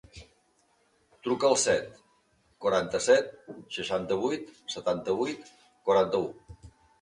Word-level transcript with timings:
Truca 1.25 1.45
al 1.49 1.57
set, 1.63 1.91
quaranta-set, 2.65 3.29
seixanta-vuit, 3.77 4.49
setanta-vuit, 4.77 5.47
quaranta-u. 5.91 6.27